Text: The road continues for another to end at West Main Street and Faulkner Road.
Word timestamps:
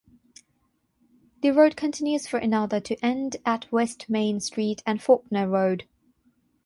The 1.43 1.51
road 1.51 1.75
continues 1.77 2.25
for 2.25 2.39
another 2.39 2.79
to 2.79 2.97
end 3.05 3.35
at 3.45 3.71
West 3.71 4.09
Main 4.09 4.39
Street 4.39 4.81
and 4.83 4.99
Faulkner 4.99 5.47
Road. 5.47 5.85